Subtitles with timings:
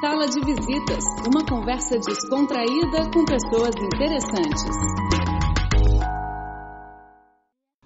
[0.00, 5.35] Sala de Visitas, uma conversa descontraída com pessoas interessantes.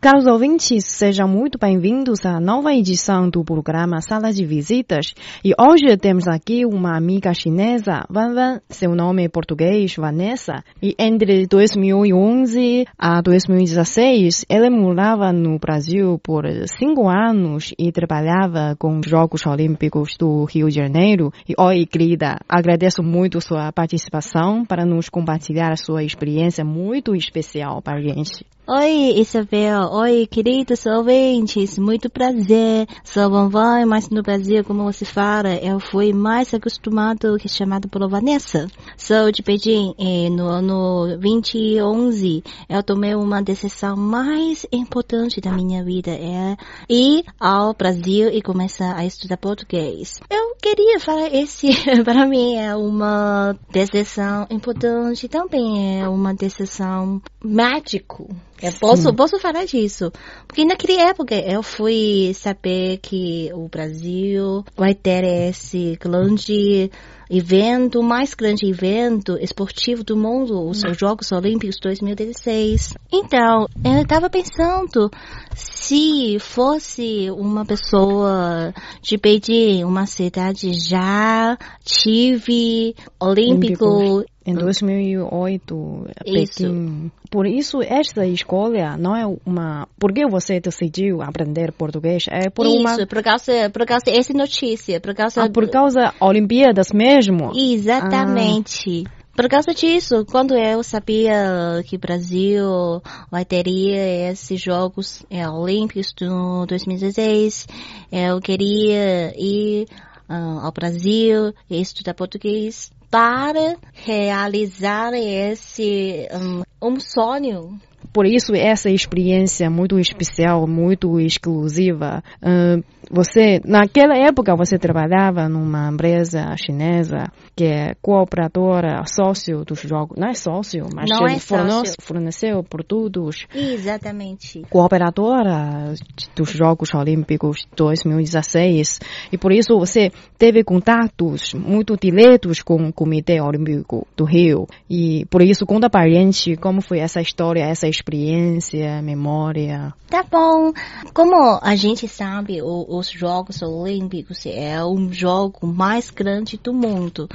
[0.02, 5.12] Caros ouvintes, sejam muito bem-vindos à nova edição do programa Sala de Visitas.
[5.44, 10.65] E hoje temos aqui uma amiga chinesa, Van Van, seu nome é português, Vanessa.
[10.83, 19.01] E entre 2011 a 2016, ela morava no Brasil por cinco anos e trabalhava com
[19.01, 21.30] os Jogos Olímpicos do Rio de Janeiro.
[21.46, 27.98] E oi, querida, agradeço muito sua participação para nos compartilhar sua experiência muito especial para
[27.98, 28.47] a gente.
[28.73, 29.91] Oi, Isabel.
[29.91, 31.77] Oi, queridos ouvintes.
[31.77, 32.87] Muito prazer.
[33.02, 38.09] Sou Vanvan, mas no Brasil, como você fala, eu fui mais acostumado que chamado por
[38.09, 38.69] Vanessa.
[38.97, 45.83] Sou de Beijing e no ano 2011 eu tomei uma decisão mais importante da minha
[45.83, 46.56] vida é
[46.89, 50.20] ir ao Brasil e começar a estudar português.
[50.30, 51.69] Eu queria falar esse,
[52.05, 58.28] para mim é uma decisão importante, também é uma decisão mágico.
[58.62, 60.12] Eu posso, posso falar disso.
[60.47, 66.91] Porque naquela época eu fui saber que o Brasil vai ter esse grande
[67.31, 70.92] evento, o mais grande evento esportivo do mundo, os hum.
[70.92, 72.95] Jogos Olímpicos 2016.
[73.12, 75.09] Então, eu estava pensando
[75.55, 86.62] se fosse uma pessoa de Beijing, uma cidade já tive olímpico, olímpico em 2008, isso.
[86.62, 87.10] Pequim.
[87.30, 89.86] Por isso, esta escolha não é uma.
[89.98, 92.24] Por que você decidiu aprender português?
[92.28, 93.06] É por isso, uma.
[93.06, 95.00] por causa, por causa dessa notícia.
[95.00, 95.44] Por causa.
[95.44, 97.52] Ah, por causa Olimpíadas mesmo?
[97.55, 99.05] Exatamente.
[99.06, 99.20] Ah.
[99.36, 106.12] Por causa disso, quando eu sabia que o Brasil vai ter esses Jogos é, Olímpicos
[106.12, 107.66] do 2016,
[108.11, 109.86] eu queria ir
[110.28, 117.80] uh, ao Brasil e estudar português para realizar esse um, um sonho
[118.12, 122.23] por isso, essa experiência muito especial, muito exclusiva.
[122.42, 130.16] Uh, você, naquela época, você trabalhava numa empresa chinesa que é cooperadora, sócio dos jogos.
[130.16, 133.47] Não é sócio, mas Não é forneceu, forneceu produtos.
[133.54, 134.62] Exatamente.
[134.70, 135.92] Cooperadora
[136.36, 139.00] dos Jogos Olímpicos 2016.
[139.32, 144.66] E por isso você teve contatos muito diretos com o Comitê Olímpico do Rio.
[144.88, 149.92] E por isso, conta para a gente como foi essa história, essa experiência, memória.
[150.08, 150.72] Tá bom.
[151.12, 157.28] Como a gente sabe, o, os Jogos Olímpicos é o jogo mais grande do mundo.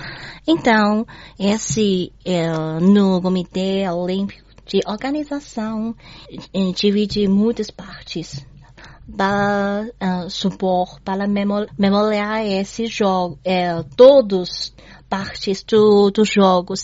[0.47, 1.05] Então,
[1.39, 2.49] esse é,
[2.79, 5.95] no Comitê Olímpico de Organização
[6.53, 8.45] é, divide muitas partes
[9.15, 14.73] para uh, supor, para memoriar esse jogo, é, todos
[15.09, 16.83] partes do, dos jogos.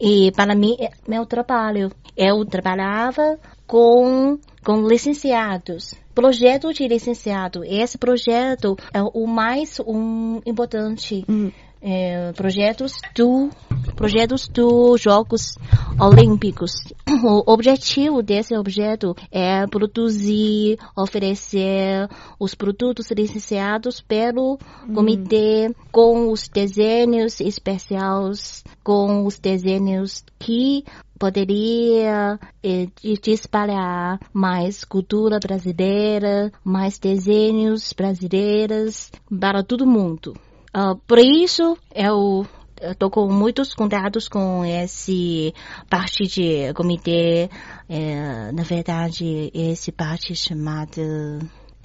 [0.00, 1.90] E para mim, é meu trabalho.
[2.16, 5.94] Eu trabalhava com, com licenciados.
[6.14, 7.64] Projeto de licenciado.
[7.64, 11.24] Esse projeto é o mais um, importante.
[11.28, 11.52] Uhum
[11.82, 13.48] é, projetos do
[13.96, 15.56] projetos dos Jogos
[15.98, 16.72] Olímpicos.
[17.22, 22.08] O objetivo desse objeto é produzir, oferecer
[22.38, 24.54] os produtos licenciados pelo
[24.88, 24.94] hum.
[24.94, 30.84] comitê com os desenhos especiais, com os desenhos que
[31.18, 32.88] poderia eh,
[33.26, 40.34] espalhar mais cultura brasileira, mais desenhos brasileiros para todo mundo.
[40.74, 42.46] Uh, por isso, eu
[42.80, 45.54] estou com muitos contatos com esse
[45.88, 47.50] parte de comitê,
[47.88, 51.38] é, na verdade, esse parte chamada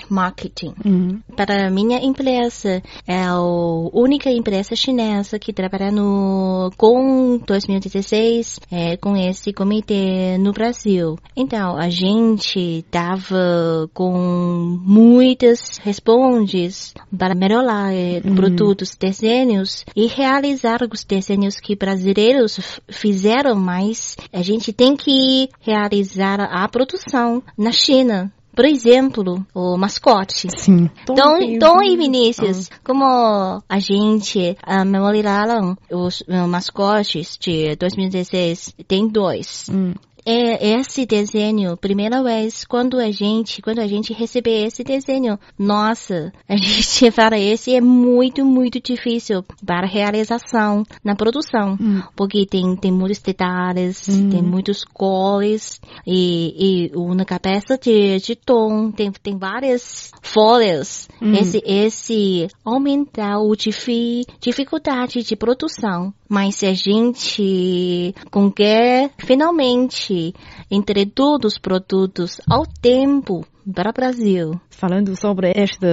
[0.09, 0.73] marketing.
[0.85, 1.19] Uhum.
[1.35, 9.15] Para minha empresa, é a única empresa chinesa que trabalha no com 2016 é, com
[9.15, 11.17] esse comitê no Brasil.
[11.35, 18.35] Então, a gente dava com muitas respondes para melhorar é, uhum.
[18.35, 22.59] produtos, desenhos e realizar os desenhos que brasileiros
[22.89, 28.31] fizeram, mas a gente tem que realizar a produção na China.
[28.55, 30.47] Por exemplo, o mascote.
[30.57, 30.89] Sim.
[31.05, 32.75] Tom, Tom e Vinícius, ah.
[32.83, 39.67] como a gente memorizaram os uh, mascotes de 2016, tem dois.
[39.69, 39.93] Hum.
[40.25, 46.33] É esse desenho, primeira vez, quando a gente, quando a gente receber esse desenho, nossa,
[46.49, 52.01] a gente fala esse é muito, muito difícil para realização na produção, Hum.
[52.15, 58.91] porque tem, tem muitos detalhes, tem muitos cores e, e na cabeça de, de tom
[58.91, 61.07] tem, tem várias folhas.
[61.21, 66.13] Esse, esse aumentar o difi, dificuldade de produção.
[66.29, 70.33] Mas se a gente conseguir finalmente
[70.69, 75.87] entre todos os produtos ao tempo para o Brasil, Falando sobre este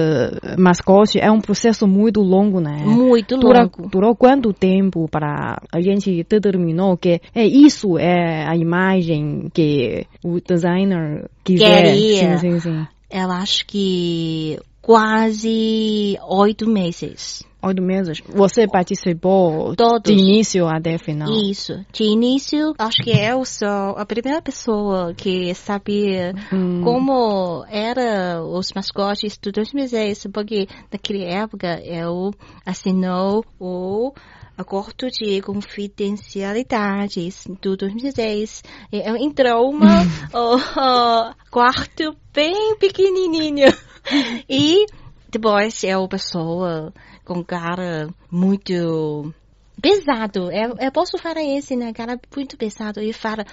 [0.59, 2.83] mascote, é um processo muito longo, né?
[2.85, 3.89] muito Dura, longo.
[3.89, 10.39] durou quanto tempo para a gente determinou que é isso é a imagem que o
[10.39, 11.83] designer quiser?
[11.83, 12.37] Queria.
[12.37, 12.87] Sim, sim, sim.
[13.09, 17.41] Eu acho que quase oito meses.
[17.65, 18.21] Oito meses.
[18.27, 20.03] Você participou Todos.
[20.03, 21.31] de início até final?
[21.31, 21.73] Isso.
[21.93, 26.81] De início, acho que eu sou a primeira pessoa que sabia Hum.
[26.83, 32.31] como era os mascotes do 2006, porque naquela época eu
[32.65, 34.11] assinou o
[34.57, 37.29] acordo de confidencialidade
[37.61, 38.61] do 2006.
[38.91, 40.03] E Eu entrou uma
[40.35, 43.71] oh, quarto bem pequenininho
[44.49, 44.85] e
[45.29, 46.93] depois eu pessoa
[47.25, 49.33] com cara muito
[49.81, 50.51] pesado.
[50.51, 51.91] Eu, eu posso falar esse, né?
[51.93, 53.01] Cara muito pesado.
[53.01, 53.45] E fala,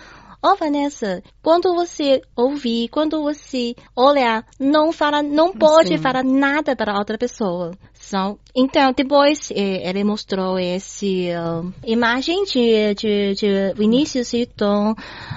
[0.42, 5.98] ó Vanessa, quando você ouvir, quando você olhar, não fala, não pode Sim.
[5.98, 7.72] falar nada para outra pessoa.
[7.94, 14.94] Só, então, depois eh, ele mostrou esse ah, imagem de, de, de Vinícius e Tom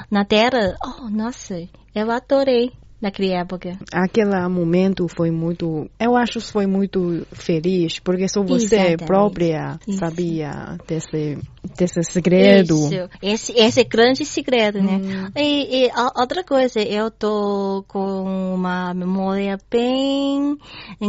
[0.10, 0.76] na tela.
[0.84, 1.56] Oh, nossa,
[1.94, 2.72] eu adorei
[3.04, 3.78] naquela época.
[3.94, 9.06] Aquele momento foi muito, eu acho que foi muito feliz, porque só você Exatamente.
[9.06, 10.00] própria Isso.
[10.00, 11.38] sabia desse,
[11.78, 12.74] desse segredo.
[12.76, 13.10] Isso.
[13.22, 15.00] Esse, esse é grande segredo, né?
[15.04, 15.30] Hum.
[15.36, 20.58] E, e outra coisa, eu tô com uma memória bem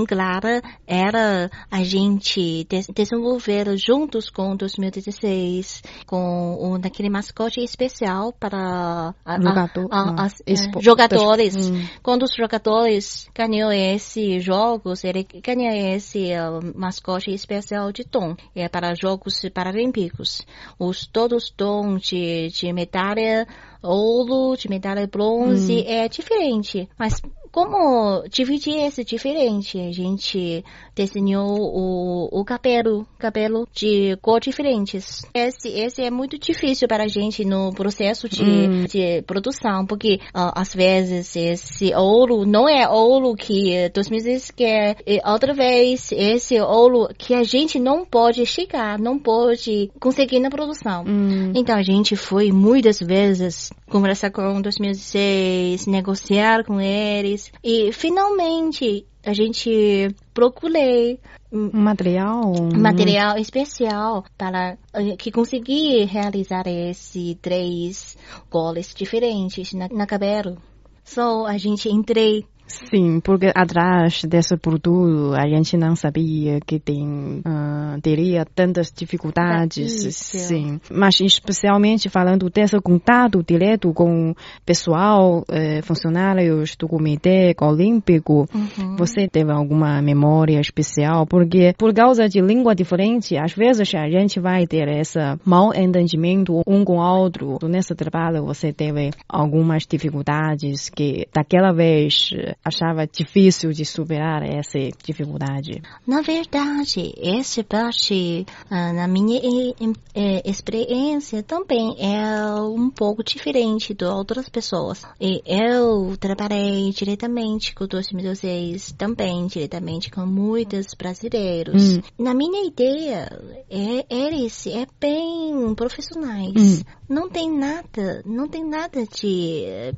[0.09, 9.15] clara, era a gente des- desenvolver juntos com 2016, com um daquele mascote especial para
[9.25, 11.55] a- a- a- as- expo- jogadores.
[11.57, 11.84] Hum.
[12.03, 18.35] Quando os jogadores ganham esse jogos, ele ganha esse uh, mascote especial de tom.
[18.55, 20.43] É para Jogos Paralímpicos.
[20.79, 23.47] Os todos tom de, de medalha
[23.83, 26.89] ouro, de medalha bronze é diferente.
[26.99, 27.21] Mas
[27.55, 29.79] como dividir esse diferente?
[29.79, 35.23] A gente desenhou o, o cabelo, cabelo de cor diferentes.
[35.33, 38.85] Esse, esse é muito difícil para a gente no processo de, Hum.
[38.87, 45.21] de produção, porque ah, às vezes esse ouro não é ouro que 2006 quer, e
[45.25, 51.05] outra vez esse ouro que a gente não pode chegar, não pode conseguir na produção.
[51.07, 51.53] Hum.
[51.55, 59.33] Então a gente foi muitas vezes conversar com 2006, negociar com eles e finalmente a
[59.33, 61.19] gente procurei
[61.51, 62.53] material.
[62.75, 68.17] material especial para eh, que conseguir realizar esses três
[68.51, 70.59] goles diferentes na, na cabelo.
[71.05, 77.41] Só a gente entrei Sim, porque atrás desse produto a gente não sabia que tem
[77.45, 80.81] ah, teria tantas dificuldades, sim.
[80.91, 84.35] Mas especialmente falando desse contato direto com
[84.65, 88.97] pessoal, eh, funcionários do Comitê Olímpico, Uhum.
[88.97, 91.27] você teve alguma memória especial?
[91.27, 96.63] Porque por causa de língua diferente, às vezes a gente vai ter esse mal entendimento
[96.67, 97.59] um com o outro.
[97.65, 102.31] Nesse trabalho você teve algumas dificuldades que daquela vez
[102.65, 105.83] achava difícil de superar essa dificuldade.
[106.07, 109.75] Na verdade, essa parte, ah, na minha eh,
[110.15, 115.03] eh, experiência, também é um pouco diferente de outras pessoas.
[115.21, 121.97] E eu trabalhei diretamente com 2016, também diretamente com muitos brasileiros.
[121.97, 122.03] Hum.
[122.19, 123.29] Na minha ideia,
[123.71, 126.53] é, eles é bem profissionais.
[126.57, 126.83] Hum.
[127.09, 129.93] Não tem nada, não tem nada de eh,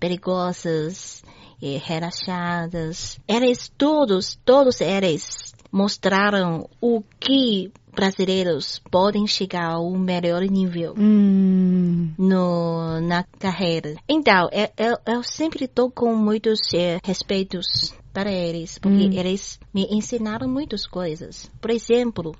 [0.00, 1.22] perigosas
[1.60, 3.20] e relaxadas.
[3.28, 13.00] Eles todos, todos eles mostraram o que brasileiros podem chegar ao melhor nível Hum, no,
[13.00, 13.96] na carreira.
[14.08, 19.10] Então, eu, eu, sempre estou com muitos eh, respeitos para eles, porque Hum.
[19.12, 21.50] eles me ensinaram muitas coisas.
[21.60, 22.34] Por exemplo,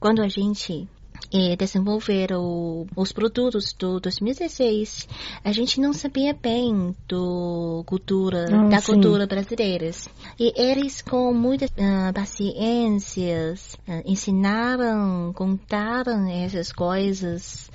[0.00, 0.88] quando a gente
[1.32, 5.06] eh, desenvolver o- os produtos do 2016,
[5.44, 8.92] a gente não sabia bem do cultura, Ah, da sim.
[8.92, 9.90] cultura brasileira.
[10.38, 13.54] E eles, com muita ah, paciência,
[13.88, 17.70] ah, ensinaram, contaram essas coisas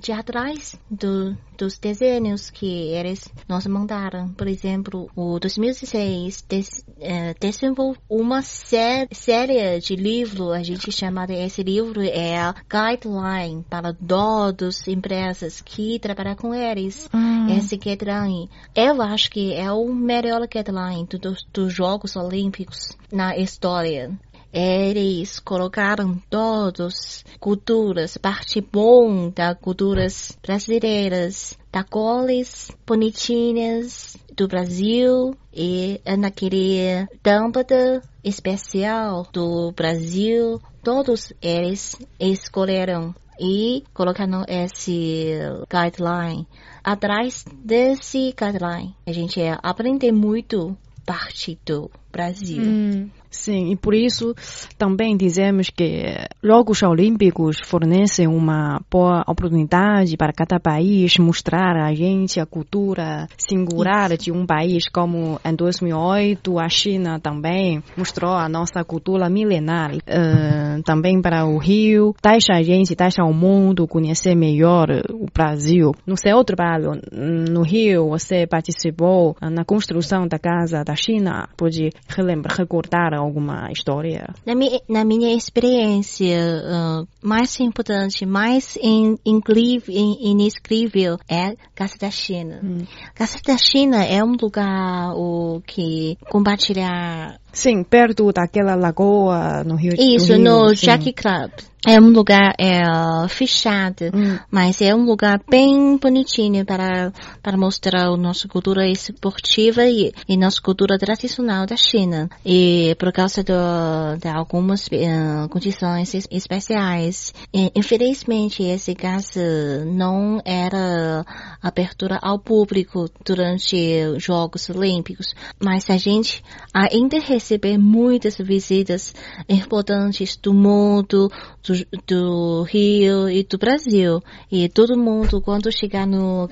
[0.00, 4.28] de atrás do, dos desenhos que eles nos mandaram.
[4.32, 11.26] Por exemplo, o 2016 des, uh, desenvolveu uma sé série de livros, a gente chama
[11.26, 17.08] de esse livro é Guideline para todas as empresas que trabalham com eles.
[17.14, 17.48] Hum.
[17.56, 24.10] Esse guideline, eu acho que é o melhor guideline dos, dos Jogos Olímpicos na história.
[24.56, 36.00] Eles colocaram todas culturas, parte bom das culturas brasileiras, da cores bonitinhas do Brasil e
[36.16, 45.32] naquele lâmpada especial do Brasil, todos eles escolheram e colocaram esse
[45.68, 46.46] guideline.
[46.84, 52.62] Atrás desse guideline, a gente aprende muito parte do Brasil.
[52.62, 53.10] Hum.
[53.34, 54.32] Sim, e por isso
[54.78, 56.04] também dizemos que
[56.42, 64.12] Jogos Olímpicos fornecem uma boa oportunidade para cada país mostrar a gente a cultura singular
[64.12, 64.24] isso.
[64.24, 69.94] de um país, como em 2008 a China também mostrou a nossa cultura milenar.
[69.94, 75.92] Uh, também para o Rio, deixa a gente, deixa o mundo conhecer melhor o Brasil.
[76.06, 82.56] No seu trabalho no Rio, você participou na construção da casa da China, pode relembrar,
[82.56, 84.34] recordar alguma história?
[84.46, 91.96] Na minha, na minha experiência, uh, mais importante, mais in, incrível, in, inescrível é Casa
[91.98, 92.60] da China.
[92.62, 92.86] Hum.
[93.14, 99.94] Casa da China é um lugar o, que compartilhar Sim, perto daquela lagoa no Rio
[99.98, 101.50] Isso, Rio, no Jack Club.
[101.86, 102.80] É um lugar é,
[103.28, 104.38] fechado, hum.
[104.50, 110.34] mas é um lugar bem bonitinho para, para mostrar a nossa cultura esportiva e, e
[110.34, 112.30] nossa cultura tradicional da China.
[112.44, 119.40] E por causa do, de algumas uh, condições especiais, e, infelizmente esse caso
[119.84, 121.22] não era
[121.62, 123.76] abertura ao público durante
[124.16, 126.42] os Jogos Olímpicos, mas a gente
[126.72, 129.14] ainda receber muitas visitas
[129.46, 131.30] importantes do mundo,
[131.62, 131.74] do,
[132.06, 134.22] do Rio e do Brasil.
[134.50, 136.48] E todo mundo, quando chegar no,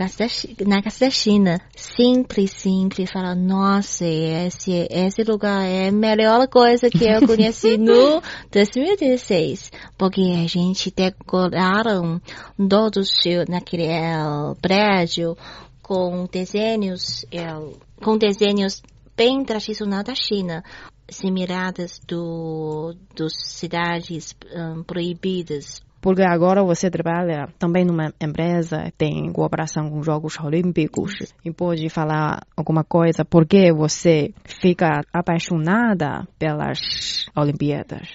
[0.66, 6.90] na Casa da China, sempre, sempre fala, nossa, esse, esse lugar é a melhor coisa
[6.90, 9.72] que eu conheci no 2016.
[9.96, 12.20] Porque a gente decoraram
[12.68, 13.08] todos
[13.48, 15.36] naquele uh, prédio
[15.82, 18.82] com desenhos, uh, com desenhos
[19.16, 20.62] bem tradicional da China,
[21.08, 25.82] similares do, dos cidades um, proibidas.
[26.00, 32.40] Porque agora você trabalha também numa empresa, tem cooperação com Jogos Olímpicos e pode falar
[32.56, 38.08] alguma coisa porque você fica apaixonada pelas Olimpíadas.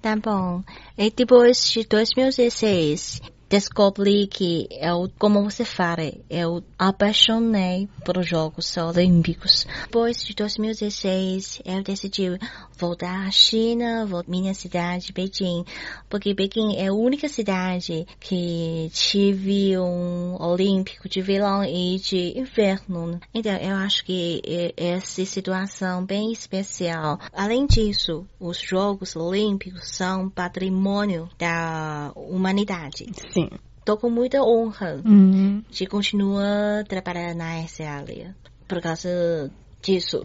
[0.00, 0.62] Tá bom.
[0.96, 9.66] E depois de 2016, descobri que eu, como você fala, eu apaixonei por Jogos Olímpicos.
[9.84, 12.38] Depois de 2016, eu decidi
[12.78, 15.64] voltar à China, voltar minha cidade, Beijing,
[16.08, 23.20] porque Beijing é a única cidade que tive um Olímpico de verão e de inverno.
[23.32, 24.42] Então, eu acho que
[24.76, 27.18] essa situação bem especial.
[27.32, 33.06] Além disso, os Jogos Olímpicos são patrimônio da humanidade.
[33.36, 33.50] Sim.
[33.84, 35.62] Tô com muita honra uhum.
[35.70, 38.34] de continuar trabalhando nessa área.
[38.66, 39.50] Por causa
[39.80, 40.22] disso,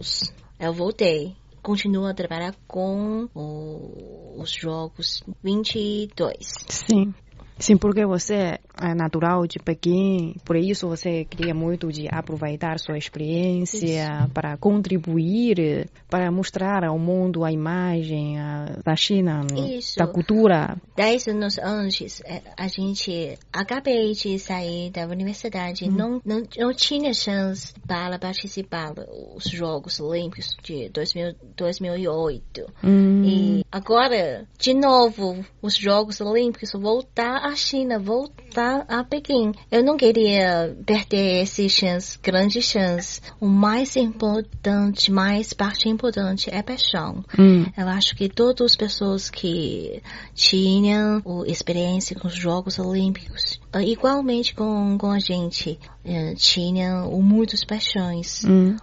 [0.58, 1.36] eu voltei.
[1.62, 6.36] Continuo a trabalhar com o, os jogos 22.
[6.68, 7.14] Sim.
[7.58, 12.98] Sim, porque você é natural de Pequim, por isso você queria muito de aproveitar sua
[12.98, 14.30] experiência isso.
[14.32, 18.36] para contribuir, para mostrar ao mundo a imagem
[18.84, 19.98] da China, isso.
[19.98, 20.76] da cultura.
[20.96, 25.92] Dez anos antes, é, a gente acabei de sair da universidade, hum.
[25.92, 32.66] não, não, não tinha chance para participar dos Jogos Olímpicos de 2000, 2008.
[32.82, 33.24] Hum.
[33.24, 39.52] E agora, de novo, os Jogos Olímpicos voltar à China, voltar a Pequim.
[39.70, 43.20] Eu não queria perder esse chance, grande chance.
[43.40, 47.24] O mais importante, mais parte importante é paixão.
[47.38, 47.64] Hum.
[47.76, 50.00] Eu acho que todas as pessoas que
[50.34, 58.44] tinham experiência com os Jogos Olímpicos, igualmente com, com a gente, eh, tinham muitas paixões.
[58.44, 58.76] Hum.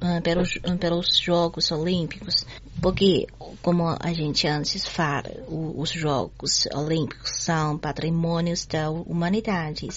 [0.00, 2.46] Eh, pelos, pelos Jogos Olímpicos,
[2.80, 3.26] porque,
[3.66, 9.88] como a gente antes fala, os Jogos Olímpicos são patrimônios da humanidade.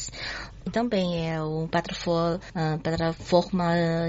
[0.71, 2.09] Também é uma plataforma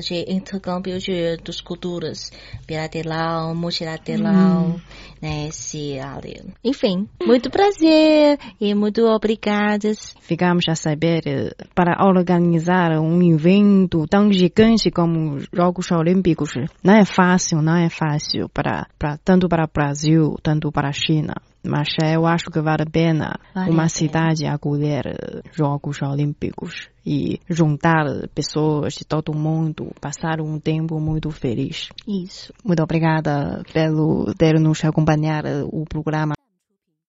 [0.03, 2.31] de intercâmbio de, das culturas
[2.67, 4.81] bilateral, multilateral, hum.
[5.21, 5.49] né?
[5.49, 6.41] esse ali.
[6.65, 10.15] Enfim, muito prazer e muito obrigadas.
[10.21, 16.51] Ficamos a saber eh, para organizar um evento tão gigante como os Jogos Olímpicos
[16.83, 20.93] não é fácil, não é fácil para, para tanto para o Brasil, tanto para a
[20.93, 21.35] China.
[21.63, 28.05] Mas eu acho que vale a pena Vale uma cidade acolher Jogos Olímpicos e juntar
[28.35, 31.89] pessoas de todo mundo, passar um tempo muito feliz.
[32.07, 32.53] Isso.
[32.65, 36.35] Muito obrigada pelo ter nos acompanhar eh, o programa